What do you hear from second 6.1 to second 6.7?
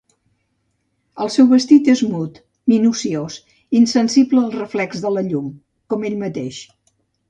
ell mateix.